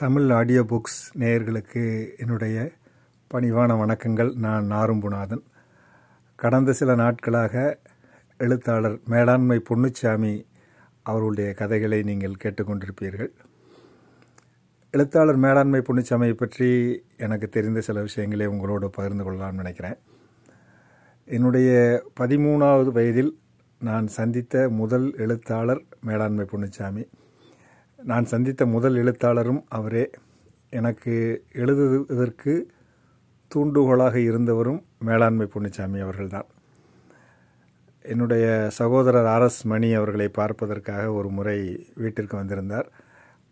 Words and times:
Tamil 0.00 0.30
audio 0.30 0.62
books 0.62 1.00
நேயர்களுக்கு 1.18 2.08
என்னுடைய 2.18 2.70
பணிவான 3.34 3.74
வணக்கங்கள். 3.82 4.34
நான் 4.34 4.70
நாரும்புநாதன் 4.70 5.42
கடந்த 6.36 6.72
சில 6.72 6.94
நாட்களாக 6.94 7.78
எழுத்தாளர் 8.38 8.98
மேலாண்மை 9.06 9.62
பொன்னுச்சாமி 9.68 10.46
அவர்களுடைய 11.02 11.54
கதைகளை 11.54 12.02
நீங்கள் 12.02 12.36
கேட்டுக்கொண்டிருப்பீர்கள். 12.44 13.30
எழுத்தாளர் 14.90 15.36
மேலாண்மை 15.36 15.80
பொன்னுச்சாமியை 15.80 16.32
பற்றி 16.32 16.70
எனக்கு 17.16 17.48
தெரிந்த 17.48 17.80
சில 17.80 18.00
விஷயங்களை 18.00 18.46
உங்களோடு 18.46 18.90
பகிர்ந்து 18.90 19.24
கொள்ளலாம்னு 19.24 19.62
நினைக்கிறேன். 19.62 19.98
என்னுடைய 21.24 22.02
பதிமூணாவது 22.20 22.92
வயதில் 22.92 23.38
நான் 23.78 24.06
சந்தித்த 24.06 24.68
முதல் 24.68 25.14
எழுத்தாளர் 25.16 25.84
மேலாண்மை 26.00 26.46
பொன்னுச்சாமி. 26.52 27.04
நான் 28.04 28.24
சந்தித்த 28.24 28.66
முதல் 28.66 28.94
எழுத்தாளரும் 28.94 29.64
அவரே. 29.68 30.10
எனக்கு 30.70 31.44
எழுதுவதற்கு 31.52 32.70
தூண்டுகோலாக 33.54 34.14
இருந்தவரும் 34.14 34.82
மேலாண்மை 34.98 35.48
பொன்னிச்சாமி 35.54 36.00
அவர்கள்தான். 36.00 36.46
என்னுடைய 38.02 38.66
சகோதரர் 38.70 39.26
ஆர்எஸ் 39.26 39.64
மணி 39.64 39.92
அவர்களை 39.92 40.28
பார்ப்பதற்காக 40.28 41.12
ஒரு 41.12 41.28
முறை 41.28 41.86
வீட்டிற்கு 41.94 42.36
வந்திருந்தார். 42.36 42.92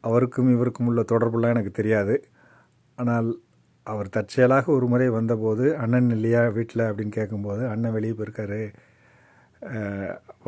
அவருக்கும் 0.00 0.52
இவருக்கும் 0.52 0.86
உள்ள 0.86 1.02
தொடர்புலாம் 1.02 1.48
எனக்கு 1.48 1.70
தெரியாது. 1.70 2.24
ஆனால் 2.96 3.40
அவர் 3.82 4.08
தற்செயலாக 4.08 4.72
ஒரு 4.72 4.86
முறை 4.86 5.08
வந்தபோது 5.08 5.76
அண்ணன் 5.76 6.10
இல்லையா 6.10 6.48
வீட்டில்? 6.48 6.82
அப்படின்னு 6.82 7.08
கேட்கும்போது 7.08 7.68
அண்ணன் 7.68 7.92
வெளியே 7.92 8.12
போயிருக்காரு. 8.12 8.72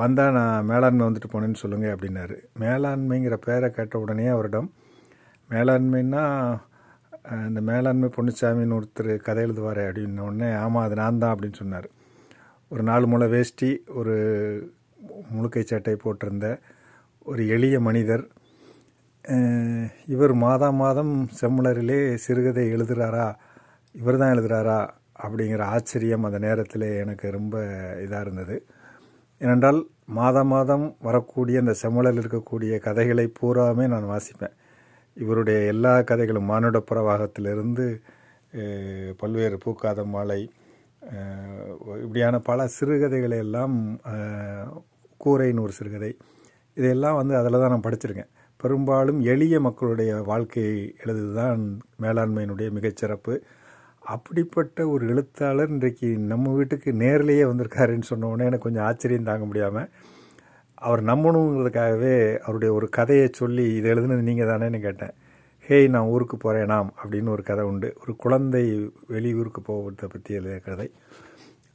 வந்தால் 0.01 0.37
நான் 0.37 0.69
மேலாண்மை 0.71 1.05
வந்துட்டு 1.07 1.31
போனேன்னு 1.33 1.63
சொல்லுங்கள் 1.63 1.95
அப்படின்னாரு. 1.95 2.37
மேலாண்மைங்கிற 2.63 3.37
பேரை 3.47 3.69
கேட்ட 3.71 3.95
உடனே 4.05 4.27
அவரிடம் 4.35 4.69
மேலாண்மைன்னா 5.51 6.25
இந்த 7.49 7.61
மேலாண்மை 7.71 8.09
பொன்னுச்சாமின்னு 8.17 8.77
ஒருத்தர் 8.79 9.11
கதை 9.27 9.43
எழுதுவார் 9.47 9.81
அப்படின்ன 9.87 10.25
உடனே 10.29 10.49
ஆமாம் 10.65 10.87
அது 10.87 10.97
நான் 11.03 11.21
தான் 11.23 11.35
அப்படின்னு 11.35 11.61
சொன்னார். 11.63 11.89
ஒரு 12.71 12.83
நாலு 12.91 13.07
முளை 13.13 13.27
வேஷ்டி 13.35 13.71
ஒரு 13.99 14.15
முழுக்கை 15.35 15.63
சட்டை 15.65 15.95
போட்டிருந்த 16.05 16.49
ஒரு 17.31 17.43
எளிய 17.57 17.77
மனிதர் 17.89 18.25
இவர் 20.15 20.35
மாதம் 20.47 20.81
மாதம் 20.85 21.13
செம்மலரிலே 21.41 22.01
சிறுகதை 22.25 22.65
எழுதுகிறாரா 22.77 23.27
இவர் 23.95 24.21
தான் 24.23 24.33
எழுதுகிறாரா 24.35 24.81
அப்படிங்கிற 25.25 25.63
ஆச்சரியம் 25.75 26.27
அந்த 26.29 26.39
நேரத்தில் 26.47 26.87
எனக்கு 27.03 27.27
ரொம்ப 27.39 27.57
இதாக 28.05 28.25
இருந்தது. 28.27 28.57
ஏனென்றால் 29.45 29.79
மாதம் 30.19 30.51
மாதம் 30.55 30.85
வரக்கூடிய 31.07 31.63
அந்த 31.63 31.73
செம்மலில் 31.81 32.21
இருக்கக்கூடிய 32.23 32.73
கதைகளை 32.87 33.25
பூராமே 33.39 33.85
நான் 33.93 34.11
வாசிப்பேன். 34.13 34.55
இவருடைய 35.17 35.59
எல்லா 35.73 35.93
கதைகளும் 36.11 36.51
மானுட 36.51 36.79
பிரவாகத்திலிருந்து 36.91 37.87
பல்வேறு 39.21 39.57
பூக்காத 39.65 40.05
மாலை 40.15 40.41
இப்படியான 42.05 42.37
பல 42.49 42.67
சிறுகதைகளை 42.77 43.39
எல்லாம் 43.45 43.75
கூரைன்னு 45.25 45.65
ஒரு 45.67 45.75
சிறுகதை. 45.79 46.13
இதையெல்லாம் 46.79 47.19
வந்து 47.21 47.35
அதில் 47.41 47.61
தான் 47.63 47.73
நான் 47.75 47.87
படிச்சிருக்கேன். 47.87 48.31
பெரும்பாலும் 48.61 49.21
எளிய 49.33 49.57
மக்களுடைய 49.67 50.11
வாழ்க்கையை 50.31 50.79
எழுதுதான் 51.05 51.63
மேலாண்மையினுடைய 52.05 52.69
மிகச்சிறப்பு. 52.79 53.35
அப்படிப்பட்ட 54.05 54.89
ஒரு 54.89 55.09
எழுத்தாளர் 55.09 55.69
இன்றைக்கு 55.69 56.09
நம்ம 56.19 56.53
வீட்டுக்கு 56.53 56.93
நேரிலேயே 56.93 57.45
வந்திருக்காருன்னு 57.45 58.03
சொன்ன 58.03 58.27
உடனே 58.27 58.45
எனக்கு 58.45 58.63
கொஞ்சம் 58.63 58.85
ஆச்சரியம் 58.85 59.25
தாங்க 59.25 59.45
முடியாமல் 59.45 59.89
அவர் 60.75 61.03
நம்பணுங்கிறதுக்காகவே 61.05 62.39
அவருடைய 62.39 62.75
ஒரு 62.75 62.89
கதையை 62.89 63.29
சொல்லி 63.33 63.75
இதை 63.75 63.91
எழுதுனது 63.91 64.27
நீங்கள் 64.29 64.47
தானேன்னு 64.47 64.81
கேட்டேன். 64.81 65.15
ஹேய் 65.69 65.89
நான் 65.89 66.05
ஊருக்கு 66.05 66.37
போகிறேன் 66.37 66.65
நாம் 66.65 66.95
அப்படின்னு 67.05 67.29
ஒரு 67.29 67.43
கதை 67.43 67.65
உண்டு. 67.65 67.95
ஒரு 68.01 68.17
குழந்தை 68.17 68.93
வெளியூருக்கு 69.07 69.63
போகிறத 69.69 70.09
பற்றி 70.09 70.35
எழுதிய 70.35 70.59
கதை. 70.59 70.91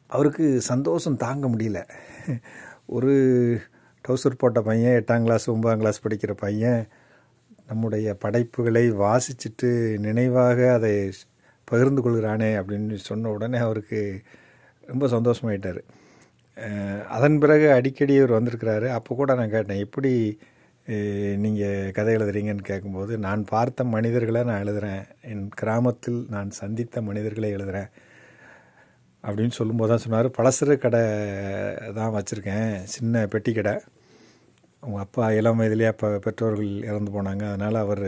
அவருக்கு 0.07 0.61
சந்தோஷம் 0.61 1.17
தாங்க 1.17 1.47
முடியல. 1.47 1.81
ஒரு 2.85 3.13
டவுசர் 4.05 4.37
போட்ட 4.37 4.61
பையன் 4.61 5.03
எட்டாம் 5.03 5.23
கிளாஸ் 5.23 5.49
ஒன்பதாம் 5.49 5.77
கிளாஸ் 5.77 6.07
படிக்கிற 6.07 6.31
பையன் 6.37 6.87
நம்முடைய 7.67 8.13
படைப்புகளை 8.13 8.91
வாசிச்சுட்டு 8.91 9.97
நினைவாக 9.97 10.73
அதை 10.73 11.11
பகிர்ந்து 11.71 12.01
கொள்கிறானே 12.05 12.49
அப்படின்னு 12.59 12.97
சொன்ன 13.09 13.31
உடனே 13.37 13.59
அவருக்கு 13.67 13.99
ரொம்ப 14.91 15.07
சந்தோஷமாயிட்டார். 15.15 15.81
அதன் 17.15 17.39
பிறகு 17.43 17.67
அடிக்கடி 17.77 18.13
அவர் 18.21 18.37
வந்திருக்கிறாரு. 18.37 18.87
அப்போ 18.97 19.11
கூட 19.19 19.33
நான் 19.39 19.53
கேட்டேன் 19.55 19.83
எப்படி 19.85 20.11
நீங்கள் 21.43 21.91
கதை 21.97 22.13
எழுதுறீங்கன்னு 22.17 22.69
கேட்கும்போது 22.69 23.13
நான் 23.25 23.41
பார்த்த 23.51 23.83
மனிதர்களை 23.95 24.41
நான் 24.49 24.63
எழுதுகிறேன் 24.63 25.03
என் 25.31 25.43
கிராமத்தில் 25.61 26.19
நான் 26.35 26.49
சந்தித்த 26.61 27.01
மனிதர்களை 27.09 27.49
எழுதுகிறேன் 27.57 27.89
அப்படின்னு 29.23 29.55
சொல்லும்போது 29.59 29.91
தான் 29.91 30.03
சொன்னார். 30.05 30.27
பலசர 30.37 30.77
கடை 30.85 31.03
தான் 31.99 32.13
வச்சுருக்கேன். 32.17 32.71
சின்ன 32.95 33.23
பெட்டி 33.33 33.53
கடை. 33.53 33.73
அவங்க 34.83 34.99
அப்பா 35.05 35.23
இளம் 35.39 35.59
வயதுலேயே 35.61 35.91
அப்போ 35.93 36.09
பெற்றோர்கள் 36.25 36.71
இறந்து 36.89 37.11
போனாங்க. 37.15 37.43
அதனால் 37.53 37.77
அவர் 37.85 38.05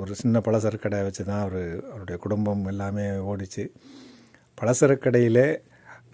ஒரு 0.00 0.12
சின்ன 0.20 0.40
பலசரக்கு 0.46 0.84
கடை 0.84 1.00
வச்சு 1.06 1.22
தான் 1.30 1.42
அவர் 1.46 1.62
அவருடைய 1.90 2.16
குடும்பம் 2.24 2.64
எல்லாமே 2.72 3.06
ஓடிச்சு. 3.32 3.64
பலசரக்கு 4.58 5.04
கடையில் 5.06 5.44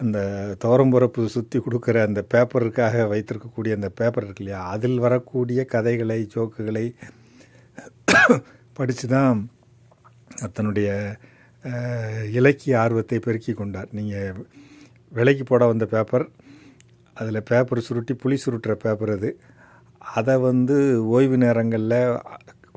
அந்த 0.03 0.19
துவரம்புறப்பு 0.63 1.21
சுற்றி 1.35 1.57
கொடுக்குற 1.59 1.97
அந்த 2.07 2.21
பேப்பருக்காக 2.33 3.05
வைத்திருக்கக்கூடிய 3.13 3.71
அந்த 3.77 3.89
பேப்பர் 3.99 4.25
இருக்கு 4.25 4.43
இல்லையா? 4.43 4.61
அதில் 4.73 4.99
வரக்கூடிய 5.05 5.59
கதைகளை 5.73 6.19
ஜோக்குகளை 6.35 6.85
படித்து 8.79 9.07
தான் 9.15 9.39
தன்னுடைய 10.55 10.89
இலக்கிய 12.39 12.73
ஆர்வத்தை 12.83 13.19
பெருக்கி 13.27 13.53
கொண்டார். 13.53 13.89
நீங்கள் 13.97 14.41
விலைக்கு 15.11 15.43
போட 15.43 15.65
வந்த 15.71 15.85
பேப்பர் 15.95 16.25
அதில் 17.17 17.47
பேப்பர் 17.49 17.85
சுருட்டி 17.87 18.13
புளி 18.23 18.37
சுருட்டுற 18.43 18.73
பேப்பர் 18.85 19.11
அது. 19.17 19.29
அதை 20.17 20.35
வந்து 20.49 20.77
ஓய்வு 21.15 21.37
நேரங்களில் 21.45 21.99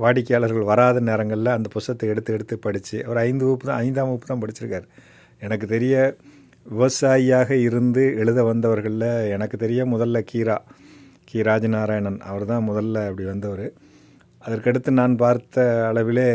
வாடிக்கையாளர்கள் 0.03 0.71
வராத 0.71 0.99
நேரங்களில் 1.09 1.56
அந்த 1.56 1.69
புஸ்தத்தை 1.75 2.06
எடுத்து 2.12 2.31
எடுத்து 2.37 2.55
படித்து 2.66 2.97
அவர் 3.06 3.21
ஐந்து 3.28 3.44
வகுப்பு 3.47 3.66
தான் 3.71 3.81
ஐந்தாம் 3.87 4.09
வகுப்பு 4.11 4.31
தான் 4.31 4.43
படிச்சிருக்கார். 4.43 4.87
எனக்கு 5.47 5.66
தெரிய 5.75 5.94
விவசாயியாக 6.66 7.50
இருந்து 7.66 8.03
எழுத 8.22 8.41
வந்தவர்களில் 8.50 9.09
எனக்கு 9.34 9.56
தெரிய 9.65 9.81
முதல்ல 9.93 10.19
கீரா 10.31 10.56
கி. 11.28 11.38
ராஜநாராயணன். 11.49 12.19
அவர் 12.31 12.44
தான் 12.53 12.66
முதல்ல 12.71 13.05
அப்படி 13.09 13.25
வந்தவர். 13.33 13.66
அதற்கடுத்து 14.43 14.91
நான் 15.00 15.15
பார்த்த 15.22 15.65
அளவிலே 15.91 16.28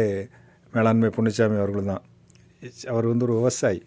மேலாண்மை 0.74 1.10
புண்ணிச்சாமி 1.18 1.58
அவர்கள் 1.64 1.90
தான். 1.92 2.04
அவர் 2.94 3.06
வந்து 3.12 3.26
ஒரு 3.28 3.36
விவசாயி. 3.40 3.82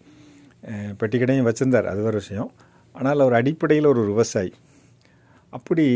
பெட்டிக்கடையும் 0.99 1.47
வச்சுருந்தார். 1.49 1.87
அது 1.91 2.01
ஒரு 2.09 2.17
விஷயம். 2.21 2.49
ஆனால் 2.95 3.23
அவர் 3.25 3.37
அடிப்படையில் 3.39 3.91
ஒரு 3.93 4.01
விவசாயி. 4.11 4.51
அப்படி 5.53 5.87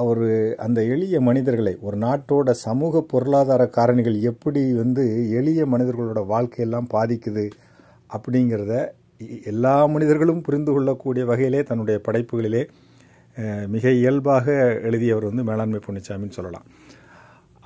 அவர் 0.00 0.26
அந்த 0.64 0.80
எளிய 0.94 1.16
மனிதர்களை 1.20 1.72
ஒரு 1.86 1.96
நாட்டோட 1.98 2.50
சமூக 2.66 3.02
பொருளாதார 3.12 3.62
காரணிகள் 3.76 4.16
எப்படி 4.30 4.62
வந்து 4.82 5.04
எளிய 5.40 5.60
மனிதர்களோட 5.74 6.22
வாழ்க்கையெல்லாம் 6.32 6.88
பாதிக்குது 6.94 7.44
அப்படிங்கிறத 8.16 8.74
எல்லா 9.52 9.74
மனிதர்களும் 9.94 10.42
புரிந்து 10.46 10.72
கொள்ளக்கூடிய 10.72 11.24
வகையிலே 11.24 11.60
தன்னுடைய 11.62 11.98
படைப்புகளிலே 12.06 12.62
மிக 13.74 13.86
இயல்பாக 14.00 14.46
எழுதியவர் 14.88 15.28
வந்து 15.30 15.44
மேலாண்மை 15.48 15.80
பொன்னிச்சாமின்னு 15.86 16.36
சொல்லலாம். 16.38 16.66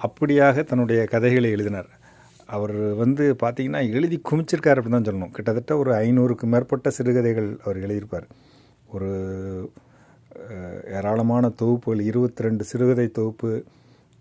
அப்படியாக 0.00 0.62
தன்னுடைய 0.70 1.00
கதைகளை 1.14 1.48
எழுதினார். 1.56 1.90
அவர் 2.56 2.76
வந்து 3.02 3.24
பார்த்திங்கன்னா 3.42 3.82
எழுதி 3.96 4.16
குமிச்சிருக்கார் 4.30 4.78
அப்படின்னு 4.78 4.96
தான் 4.96 5.08
சொல்லணும். 5.08 5.34
கிட்டத்தட்ட 5.36 5.72
ஒரு 5.82 5.92
ஐநூறுக்கு 6.04 6.46
மேற்பட்ட 6.52 6.90
சிறுகதைகள் 6.98 7.50
அவர் 7.64 7.80
எழுதியிருப்பார். 7.84 8.26
ஒரு 8.94 9.10
ஏராளமான 10.96 11.44
தொகுப்புகள். 11.60 12.02
இருபத்தி 12.10 12.44
ரெண்டு 12.46 12.64
சிறுகதை 12.70 13.06
தொகுப்பு. 13.18 13.50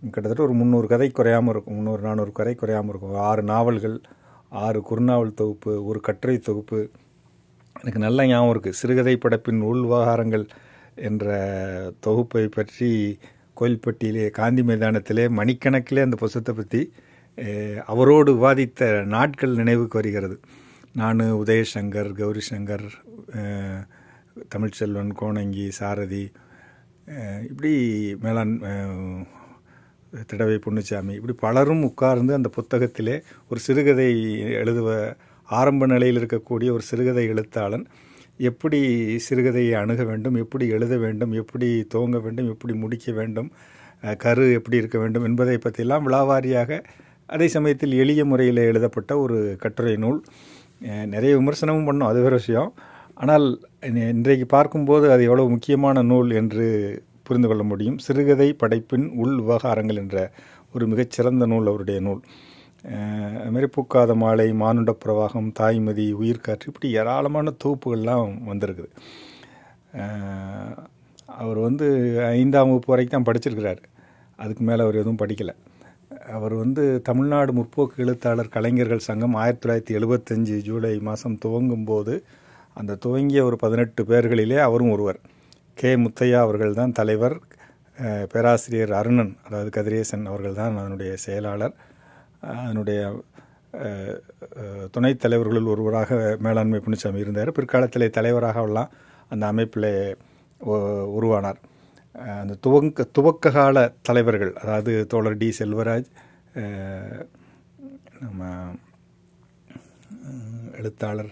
கிட்டத்தட்ட 0.01 0.41
ஒரு 0.47 0.55
முந்நூறு 0.59 0.87
கதை 0.93 1.09
குறையாமல் 1.11 1.53
இருக்கும். 1.53 1.75
முந்நூறு 1.77 2.01
நானூறு 2.07 2.31
கதை 2.39 2.53
குறையாமல் 2.55 2.91
இருக்கும். 2.93 3.15
ஆறு 3.29 3.43
நாவல்கள் 3.51 3.97
ஆறு 4.65 4.79
குறுநாவல் 4.89 5.37
தொகுப்பு 5.41 5.71
ஒரு 5.89 5.99
கட்டுரை 6.07 6.37
தொகுப்பு. 6.49 6.79
எனக்கு 7.75 7.99
நல்ல 8.05 8.25
ஞாபகம் 8.27 8.51
இருக்குது 8.53 8.79
சிறுகதை 8.81 9.15
படைப்பின் 9.23 9.61
உள் 9.69 9.83
விவகாரங்கள் 9.85 10.45
என்ற 11.09 11.25
தொகுப்பை 12.05 12.45
பற்றி 12.55 12.89
கோயில்பட்டியிலே 13.59 14.25
காந்தி 14.39 14.61
மைதானத்திலே 14.69 15.25
மணிக்கணக்கிலே 15.39 16.01
அந்த 16.07 16.17
புஸ்தத்தை 16.23 16.53
பற்றி 16.55 16.81
அவரோடு 17.93 18.31
விவாதித்த 18.37 18.89
நாட்கள் 19.15 19.59
நினைவுக்கு 19.61 19.97
வருகிறது. 19.99 20.35
நான் 20.99 21.21
உதயசங்கர் 21.41 22.11
கௌரி 22.19 22.41
சங்கர் 22.51 22.87
தமிழ்ச்செல்வன் 24.55 25.11
கோணங்கி 25.19 25.69
சாரதி 25.69 26.31
இப்படி 27.49 27.73
மேலாண் 28.23 28.53
திடவை 30.27 30.55
பொன்னுச்சாமி 30.65 31.13
இப்படி 31.13 31.33
பலரும் 31.39 31.83
உட்கார்ந்து 31.83 32.33
அந்த 32.33 32.49
புத்தகத்திலே 32.57 33.15
ஒரு 33.49 33.59
சிறுகதை 33.59 34.07
எழுதுவ 34.61 35.15
ஆரம்ப 35.49 35.85
நிலையில் 35.85 36.19
இருக்கக்கூடிய 36.21 36.69
ஒரு 36.71 36.81
சிறுகதை 36.81 37.25
எழுத்தாளன் 37.27 37.85
எப்படி 38.37 38.79
சிறுகதையை 39.29 39.71
அணுக 39.71 40.03
வேண்டும் 40.03 40.35
எப்படி 40.35 40.67
எழுத 40.67 40.97
வேண்டும் 40.97 41.31
எப்படி 41.31 41.87
துவங்க 41.93 42.21
வேண்டும் 42.21 42.49
எப்படி 42.49 42.73
முடிக்க 42.73 43.11
வேண்டும் 43.11 43.49
கரு 44.17 44.45
எப்படி 44.53 44.77
இருக்க 44.77 44.97
வேண்டும் 44.99 45.23
என்பதை 45.23 45.57
பற்றியெல்லாம் 45.57 46.05
விழாவாரியாக 46.07 46.83
அதே 47.25 47.47
சமயத்தில் 47.47 47.93
எளிய 47.93 48.25
முறையில் 48.25 48.61
எழுதப்பட்ட 48.69 49.11
ஒரு 49.17 49.55
கட்டுரை 49.59 49.95
நூல். 49.95 50.23
நிறைய 51.13 51.31
விமர்சனமும் 51.37 51.87
பண்ணோம் 51.89 52.09
அது 52.11 52.19
வேறு 52.25 52.37
விஷயம். 52.41 52.69
ஆனால் 53.19 53.45
இன்றைக்கு 54.11 54.45
பார்க்கும்போது 54.47 55.11
அது 55.11 55.23
எவ்வளவு 55.23 55.49
முக்கியமான 55.49 56.01
நூல் 56.03 56.31
என்று 56.33 56.65
புரிந்து 57.23 57.47
கொள்ள 57.47 57.63
முடியும். 57.63 57.97
சிறுகதை 57.99 58.49
படைப்பின் 58.61 59.07
உள் 59.21 59.35
விவகாரங்கள் 59.41 60.01
என்ற 60.03 60.17
ஒரு 60.73 60.85
மிகச்சிறந்த 60.87 61.45
நூல் 61.45 61.67
அவருடைய 61.67 61.99
நூல். 61.99 62.21
அஹ், 62.91 63.37
பூக்காத 63.75 64.11
மாலை 64.15 64.47
மானுட 64.61 64.91
பிரவாகம் 65.03 65.49
தாய்மதி 65.59 66.05
உயிர்காற்று 66.21 66.69
இப்படி 66.71 66.89
ஏராளமான 66.99 67.53
தொகுப்புகள்லாம் 67.63 68.21
வந்திருக்குது. 68.49 68.91
அவர் 71.39 71.59
வந்து 71.59 71.87
ஐந்தாம் 72.35 72.69
வகுப்பு 72.69 72.91
வரைக்கும் 72.93 73.17
தான் 73.17 73.27
படிச்சிருக்கிறார். 73.29 73.81
அதுக்கு 74.39 74.63
மேலே 74.63 74.81
அவர் 74.83 74.95
எதுவும் 74.95 75.21
படிக்கலை. 75.23 75.55
அவர் 76.35 76.55
வந்து 76.55 76.83
தமிழ்நாடு 77.01 77.51
முற்போக்கு 77.53 77.97
எழுத்தாளர் 77.97 78.53
கலைஞர்கள் 78.55 79.07
சங்கம் 79.07 79.35
ஆயிரத்தி 79.35 79.63
தொள்ளாயிரத்தி 79.63 79.93
எழுபத்தஞ்சு 79.99 80.55
ஜூலை 80.61 80.93
மாதம் 81.01 81.37
துவங்கும் 81.37 81.85
போது 81.85 82.13
அந்த 82.77 82.97
துவங்கிய 83.03 83.39
ஒரு 83.43 83.57
பதினெட்டு 83.63 84.01
பேர்களிலே 84.03 84.57
அவரும் 84.67 84.91
ஒருவர். 84.95 85.19
கே. 85.79 85.91
முத்தையா 85.95 86.39
அவர்கள் 86.45 86.79
தான் 86.81 86.97
தலைவர் 86.99 87.35
பேராசிரியர் 88.33 88.93
அருணன் 88.99 89.31
அதாவது 89.45 89.69
கதிரேசன் 89.77 90.25
அவர்கள் 90.31 90.59
தான் 90.59 90.77
அதனுடைய 90.81 91.11
செயலாளர். 91.25 91.73
அதனுடைய 92.63 92.99
துணைத் 94.91 95.23
தலைவர்களுள் 95.23 95.71
ஒருவராக 95.73 96.37
மேலாண்மை 96.45 96.79
புனிச்சாமி 96.85 97.23
இருந்தார். 97.23 97.51
பிற்காலத்தில் 97.51 98.15
தலைவராக 98.17 98.63
எல்லாம் 98.69 98.93
அந்த 99.29 99.43
அமைப்பில் 99.51 99.91
உருவானார். 101.17 101.59
அந்த 102.41 102.53
துவங்க 102.65 103.05
துவக்க 103.17 103.51
கால 103.57 103.77
தலைவர்கள் 104.07 104.53
அதாவது 104.61 104.93
தோழர் 105.07 105.39
டி. 105.41 105.49
செல்வராஜ் 105.59 106.09
நம்ம 108.23 108.41
எழுத்தாளர் 110.79 111.31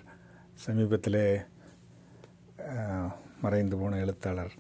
சமீபத்திலே 0.63 1.25
மறைந்து 3.41 3.75
போன 3.77 3.97
எழுத்தாளர் 4.03 4.53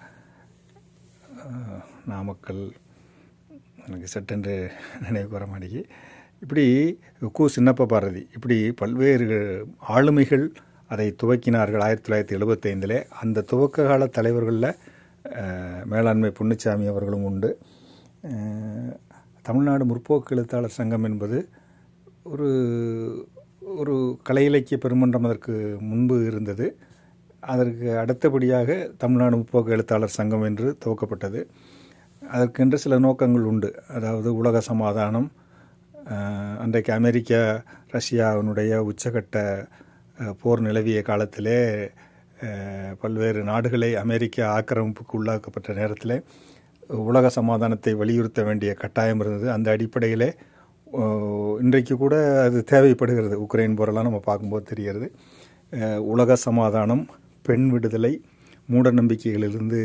நாமக்கல் 2.11 2.61
எனக்கு 3.85 4.07
சட்டென்று 4.13 4.55
நினைவு 5.05 5.29
வர 5.29 5.45
மாட்டேங்கி 5.45 5.81
இப்படி 6.43 6.65
கு 7.37 7.45
சின்னப்ப 7.55 7.87
பாரதி 7.93 8.23
இப்படி 8.35 8.57
பல்வேறு 8.81 9.27
ஆளுமைகள் 9.95 10.45
அதை 10.91 11.07
துவக்கினார்கள் 11.21 11.85
ஆயிரத்தி 11.85 12.07
தொள்ளாயிரத்தி 12.07 12.35
எழுபத்தைந்தில். 12.37 12.97
அந்த 13.21 13.45
துவக்க 13.51 13.87
கால 13.87 14.07
தலைவர்களில் 14.17 14.77
மேலாண்மை 15.93 16.31
பொன்னுச்சாமி 16.39 16.87
அவர்களும் 16.93 17.25
உண்டு. 17.29 17.49
தமிழ்நாடு 19.47 19.83
முற்போக்கு 19.85 20.33
எழுத்தாளர் 20.35 20.77
சங்கம் 20.79 21.07
என்பது 21.09 21.39
ஒரு 22.23 22.49
ஒரு 23.75 23.95
கலை 24.27 24.43
இலக்கிய 24.45 24.77
பெருமன்றம் 24.83 25.25
அதற்கு 25.27 25.53
முன்பு 25.89 26.15
இருந்தது. 26.25 26.65
அதற்கு 27.43 27.87
அடுத்தபடியாக 28.01 28.69
தமிழ்நாடு 28.97 29.35
முற்போக்கு 29.39 29.73
எழுத்தாளர் 29.75 30.15
சங்கம் 30.17 30.45
என்று 30.49 30.67
துவக்கப்பட்டது. 30.83 31.41
அதற்கென்று 32.21 32.77
சில 32.83 32.97
நோக்கங்கள் 33.05 33.49
உண்டு. 33.51 33.69
அதாவது 33.97 34.29
உலக 34.41 34.61
சமாதானம் 34.71 35.27
அன்றைக்கு 36.63 36.91
அமெரிக்கா 36.93 37.41
ரஷ்யாவினுடைய 37.95 38.73
உச்சகட்ட 38.89 39.37
போர் 40.41 40.65
நிலவிய 40.67 40.99
காலத்திலே 41.09 41.59
பல்வேறு 43.01 43.41
நாடுகளை 43.43 43.89
அமெரிக்க 44.03 44.37
ஆக்கிரமிப்புக்கு 44.57 45.17
உள்ளாக்கப்பட்ட 45.19 45.75
நேரத்தில் 45.79 46.15
உலக 47.07 47.29
சமாதானத்தை 47.39 47.93
வலியுறுத்த 48.01 48.41
வேண்டிய 48.43 48.73
கட்டாயம் 48.73 49.21
இருந்தது. 49.23 49.47
அந்த 49.55 49.67
அடிப்படையிலே 49.75 50.29
இன்றைக்கு 51.63 51.93
கூட 52.03 52.15
அது 52.45 52.59
தேவைப்படுகிறது. 52.71 53.35
உக்ரைன் 53.45 53.77
போரெல்லாம் 53.79 54.07
நம்ம 54.07 54.21
பார்க்கும்போது 54.29 54.65
தெரிகிறது. 54.71 55.07
உலக 56.13 56.35
சமாதானம் 56.47 57.03
பெண் 57.47 57.67
விடுதலை 57.73 58.13
மூட 58.71 58.91
நம்பிக்கைகளிலிருந்து 58.91 59.81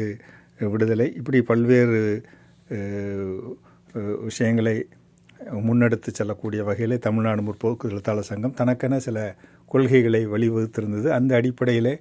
விடுதலை 0.73 1.07
இப்படி 1.19 1.39
பல்வேறு 1.51 2.01
விஷயங்களை 4.29 4.77
முன்னெடுத்து 5.69 6.11
செல்லக்கூடிய 6.19 6.61
வகையிலே 6.69 6.97
தமிழ்நாடு 7.07 7.43
முற்போக்கு 7.43 7.89
எழுத்தாளர் 7.91 8.29
சங்கம் 8.31 8.59
தனக்கென 8.61 8.99
சில 9.07 9.19
கொள்கைகளை 9.73 10.21
வழிவகுத்திருந்தது. 10.33 11.09
அந்த 11.19 11.33
அடிப்படையில் 11.41 11.93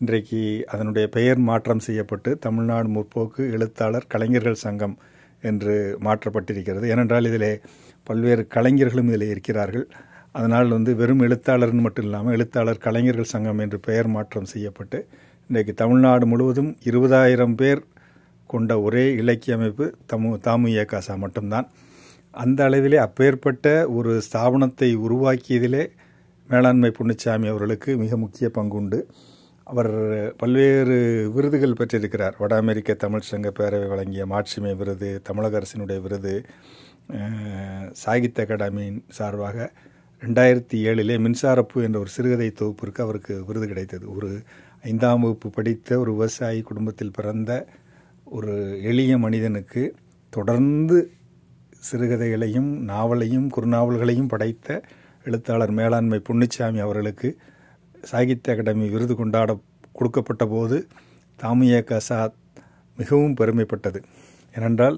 இன்றைக்கு 0.00 0.40
அதனுடைய 0.72 1.06
பெயர் 1.16 1.40
மாற்றம் 1.48 1.84
செய்யப்பட்டு 1.86 2.30
தமிழ்நாடு 2.46 2.88
முற்போக்கு 2.96 3.42
எழுத்தாளர் 3.56 4.10
கலைஞர்கள் 4.12 4.62
சங்கம் 4.66 4.94
என்று 5.42 5.74
மாற்றப்பட்டிருக்கிறது. 6.06 6.86
ஏனென்றால் 6.86 7.28
இதிலே 7.30 7.52
பல்வேறு 8.06 8.46
கலைஞர்களும் 8.46 9.08
இதில் 9.08 9.28
இருக்கிறார்கள். 9.28 9.86
அதனால் 10.32 10.68
வந்து 10.68 10.90
வெறும் 10.96 11.22
எழுத்தாளர்னு 11.26 11.84
மட்டும் 11.86 12.04
இல்லாமல் 12.04 12.32
எழுத்தாளர் 12.32 12.84
கலைஞர்கள் 12.86 13.32
சங்கம் 13.34 13.58
என்று 13.58 13.78
பெயர் 13.80 14.08
மாற்றம் 14.08 14.50
செய்யப்பட்டு 14.52 14.98
இன்றைக்கு 15.48 15.74
தமிழ்நாடு 15.74 16.26
முழுவதும் 16.26 16.76
இருபதாயிரம் 16.84 17.54
பேர் 17.54 17.80
கொண்ட 18.46 18.72
ஒரே 18.80 19.04
இலக்கிய 19.14 19.56
அமைப்பு 19.56 19.84
தமு 20.12 20.28
தாமு 20.46 20.66
இயக்காசா 20.74 21.14
மட்டும்தான். 21.16 21.66
அந்த 22.30 22.68
அளவிலே 22.68 22.98
அப்பேற்பட்ட 23.06 23.66
ஒரு 23.88 24.22
ஸ்தாபனத்தை 24.26 24.90
உருவாக்கியதிலே 25.06 25.84
மேலாண்மை 26.48 26.90
பொன்னுச்சாமி 26.98 27.46
அவர்களுக்கு 27.52 27.96
மிக 27.96 28.16
முக்கிய 28.16 28.50
பங்குண்டு. 28.54 29.00
அவர் 29.66 29.92
பல்வேறு 30.36 30.96
விருதுகள் 31.34 31.72
பெற்றிருக்கிறார். 31.72 32.36
வட 32.38 32.56
அமெரிக்க 32.56 32.94
தமிழ் 32.94 33.28
சங்க 33.30 33.48
பேரவை 33.58 33.88
வழங்கிய 33.88 34.26
மாட்சிமை 34.26 34.72
விருது 34.74 35.20
தமிழக 35.22 35.60
அரசினுடைய 35.60 36.00
விருது 36.00 36.34
சாகித்ய 37.92 38.44
அகாடமியின் 38.44 39.00
சார்பாக 39.08 39.70
ரெண்டாயிரத்தி 40.22 40.78
ஏழிலே 40.88 41.16
மின்சாரப்பு 41.24 41.78
என்ற 41.82 41.98
ஒரு 41.98 42.08
சிறுகதை 42.08 42.48
தொகுப்பிற்கு 42.50 43.00
அவருக்கு 43.00 43.44
விருது 43.44 43.66
கிடைத்தது. 43.66 44.14
ஒரு 44.14 44.30
ஐந்தாம் 44.82 45.20
வகுப்பு 45.20 45.50
படித்த 45.50 45.98
ஒரு 45.98 46.10
விவசாயி 46.12 46.60
குடும்பத்தில் 46.60 47.12
பிறந்த 47.12 47.50
ஒரு 48.24 48.54
எளிய 48.82 49.18
மனிதனுக்கு 49.18 49.82
தொடர்ந்து 50.32 50.98
சிறுகதைகளையும் 51.90 52.70
நாவலையும் 52.88 53.48
குறுநாவல்களையும் 53.56 54.28
படைத்த 54.28 54.68
எழுத்தாளர் 55.24 55.70
மேலாண்மை 55.70 56.18
புன்னிச்சாமி 56.28 56.80
அவர்களுக்கு 56.80 57.28
சாகித்ய 58.10 58.54
அகாடமி 58.54 58.86
விருது 58.88 59.14
கொண்டாட 59.16 59.50
கொடுக்கப்பட்ட 59.92 60.44
போது 60.46 60.76
தாமியா 61.38 61.80
கசாத் 61.90 62.36
மிகவும் 62.98 63.36
பெருமைப்பட்டது. 63.40 64.00
ஏனென்றால் 64.54 64.96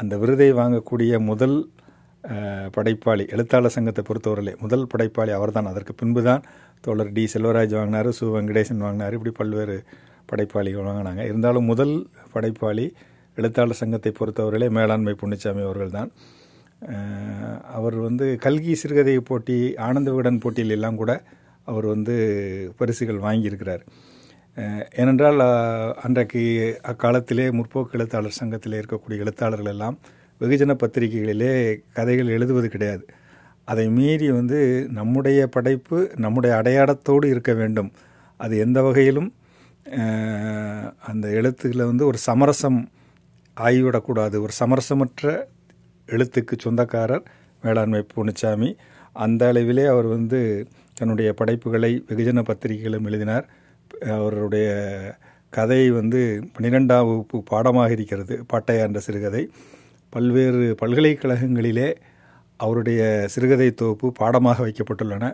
அந்த 0.00 0.14
விருதை 0.22 0.48
வாங்கக்கூடிய 0.52 1.12
முதல் 1.30 1.56
படைப்பாளி 2.76 3.24
எழுத்தாளர் 3.34 3.74
சங்கத்தை 3.76 4.02
பொறுத்தவரையிலே 4.08 4.52
முதல் 4.64 4.86
படைப்பாளி 4.92 5.32
அவர்தான். 5.38 5.68
அதற்கு 5.72 5.92
பின்பு 5.94 6.20
தான் 6.28 6.42
தோழர் 6.84 7.12
டி. 7.16 7.24
செல்வராஜ் 7.34 7.74
வாங்கினார் 7.78 8.08
சு. 8.18 8.24
வெங்கடேசன் 8.36 8.84
வாங்கினார் 8.86 9.16
இப்படி 9.16 9.32
பல்வேறு 9.40 9.76
படைப்பாளிகள் 10.30 10.88
வாங்கினாங்க. 10.88 11.22
இருந்தாலும் 11.30 11.68
முதல் 11.72 11.94
படைப்பாளி 12.34 12.86
எழுத்தாளர் 13.36 13.80
சங்கத்தை 13.82 14.12
பொறுத்தவரையிலே 14.18 14.68
மேலாண்மை 14.78 15.14
புண்ணிச்சாமி 15.22 15.62
அவர்கள் 15.68 15.96
தான் 15.98 16.10
அவர் 17.76 17.96
வந்து 18.06 18.26
கல்கி 18.44 18.74
சிறுகதை 18.80 19.14
போட்டி 19.30 19.56
ஆனந்த 19.86 20.08
விகடன் 20.10 20.42
போட்டியில் 20.42 20.74
எல்லாம் 20.76 20.98
கூட 21.02 21.12
அவர் 21.70 21.86
வந்து 21.94 22.14
பரிசுகள் 22.78 23.24
வாங்கியிருக்கிறார். 23.26 23.82
ஏனென்றால் 25.00 25.40
அன்றைக்கு 26.04 26.42
அக்காலத்திலே 26.90 27.46
முற்போக்கு 27.58 27.96
எழுத்தாளர் 27.98 28.38
சங்கத்தில் 28.38 28.78
இருக்கக்கூடிய 28.80 29.24
எழுத்தாளர்கள் 29.24 29.72
எல்லாம் 29.72 29.96
வெகுஜன 30.40 30.74
பத்திரிகைகளிலே 30.82 31.52
கதைகள் 31.96 32.34
எழுதுவது 32.36 32.68
கிடையாது. 32.74 33.04
அதை 33.72 33.86
மீறி 33.96 34.28
வந்து 34.38 34.58
நம்முடைய 34.98 35.40
படைப்பு 35.54 35.98
நம்முடைய 36.24 36.52
அடையாளத்தோடு 36.60 37.26
இருக்க 37.34 37.52
வேண்டும். 37.60 37.90
அது 38.40 38.54
எந்த 38.64 38.78
வகையிலும் 38.86 39.30
அந்த 41.10 41.26
எழுத்துக்களை 41.38 41.84
வந்து 41.90 42.04
ஒரு 42.10 42.18
சமரசம் 42.28 42.80
ஆகிவிடக்கூடாது. 43.56 44.36
ஒரு 44.44 44.54
சமரசமற்ற 44.60 45.32
எழுத்துக்கு 46.08 46.54
சொந்தக்காரர் 46.64 47.24
வேளாண்மை 47.62 48.02
பூனிச்சாமி 48.12 48.70
அந்த 49.24 49.42
அளவிலே 49.52 49.84
அவர் 49.92 50.08
வந்து 50.16 50.40
தன்னுடைய 50.98 51.28
படைப்புகளை 51.40 51.90
வெகுஜன 52.08 52.42
பத்திரிகைகளும் 52.50 53.06
எழுதினார். 53.10 53.46
அவருடைய 54.16 54.68
கதை 55.56 55.82
வந்து 55.98 56.20
பன்னிரெண்டாம் 56.54 57.06
வகுப்பு 57.10 57.36
பாடமாக 57.42 57.90
இருக்கிறது 57.96 58.34
பாட்டையா 58.52 58.82
என்ற 58.88 59.00
சிறுகதை. 59.06 59.42
பல்வேறு 60.14 60.64
பல்கலைக்கழகங்களிலே 60.82 61.88
அவருடைய 62.56 63.02
சிறுகதை 63.34 63.68
தொகுப்பு 63.80 64.06
பாடமாக 64.20 64.58
வைக்கப்பட்டுள்ளன. 64.66 65.24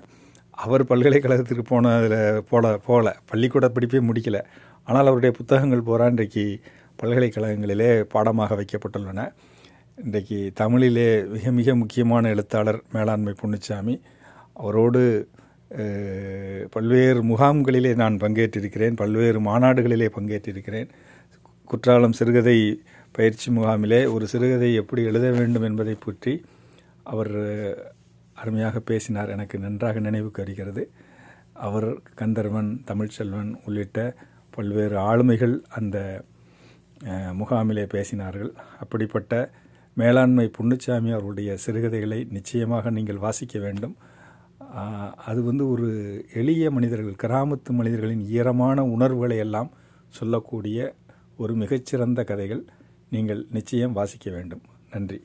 அவர் 0.64 0.82
பல்கலைக்கழகத்திற்கு 0.90 1.64
போனதில் 1.70 2.18
போல 2.50 2.76
போல 2.86 3.16
பள்ளிக்கூட 3.30 3.66
படிப்பே 3.76 4.00
முடிக்கல. 4.08 4.40
ஆனால் 4.88 5.08
அவருடைய 5.10 5.32
புத்தகங்கள் 5.38 5.86
பூரா 5.88 6.06
இன்றைக்கு 6.06 6.44
பல்கலைக்கழகங்களிலே 7.02 7.90
பாடமாக 8.14 8.56
வைக்கப்பட்டுள்ளன. 8.60 9.20
இன்றைக்கு 10.04 10.38
தமிழிலே 10.54 11.08
மிக 11.34 11.50
மிக 11.60 11.74
முக்கியமான 11.82 12.28
எழுத்தாளர் 12.34 12.80
மேலாண்மை 12.92 13.34
பொன்னுச்சாமி. 13.42 13.94
அவரோடு 14.62 15.02
பல்வேறு 16.74 17.20
முகாம்களிலே 17.24 17.92
நான் 17.94 18.16
பங்கேற்றிருக்கிறேன் 18.16 18.96
பல்வேறு 18.96 19.40
மாநாடுகளிலே 19.40 20.08
பங்கேற்றிருக்கிறேன். 20.16 20.88
குற்றாலம் 21.70 22.16
சிறுகதை 22.18 22.58
பயிற்சி 23.12 23.48
முகாமிலே 23.50 24.00
ஒரு 24.12 24.24
சிறுகதை 24.26 24.70
எப்படி 24.74 25.02
எழுத 25.04 25.26
வேண்டும் 25.30 25.62
என்பதை 25.62 25.94
பற்றி 25.94 26.34
அவர் 27.12 27.34
அருமையாக 28.34 28.80
பேசினார். 28.80 29.32
எனக்கு 29.36 29.58
நன்றாக 29.58 30.00
நினைவுக்கு 30.00 30.42
வருகிறது. 30.42 30.84
அவர் 31.66 31.88
கந்தர்வன் 32.20 32.70
தமிழ்ச்செல்வன் 32.86 33.50
உள்ளிட்ட 33.66 33.98
பல்வேறு 34.50 34.96
ஆளுமைகள் 35.10 35.54
அந்த 35.78 35.98
முகாமிலே 37.40 37.84
பேசினார்கள். 37.94 38.50
அப்படிப்பட்ட 38.80 39.50
மேலாண்மை 39.94 40.50
புண்ணுச்சாமி 40.58 41.10
அவருடைய 41.12 41.50
சிறுகதைகளை 41.56 42.20
நிச்சயமாக 42.36 42.90
நீங்கள் 42.90 43.24
வாசிக்க 43.26 43.58
வேண்டும். 43.58 43.96
அது 45.16 45.42
வந்து 45.42 45.68
ஒரு 45.68 45.88
எளிய 46.34 46.70
மனிதர்கள் 46.70 47.30
கிராமத்து 47.30 47.70
மனிதர்களின் 47.70 48.24
ஈரமான 48.28 48.84
உணர்வுகளை 48.84 49.38
எல்லாம் 49.38 49.70
சொல்லக்கூடிய 50.08 50.94
ஒரு 51.36 51.54
மிகச்சிறந்த 51.54 52.24
கதைகள் 52.24 52.64
நீங்கள் 53.10 53.46
நிச்சயம் 53.50 53.92
வாசிக்க 53.92 54.30
வேண்டும். 54.30 54.60
நன்றி. 54.90 55.20